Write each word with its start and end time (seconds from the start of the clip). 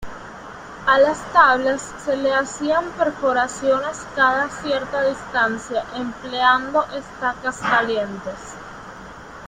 A 0.87 0.97
las 0.97 1.19
tablas 1.31 1.93
se 2.03 2.17
le 2.17 2.33
hacían 2.33 2.85
perforaciones 2.97 3.99
cada 4.15 4.49
cierta 4.49 5.03
distancia 5.07 5.85
empleando 5.95 6.83
estacas 6.85 7.59
calientes. 7.59 8.55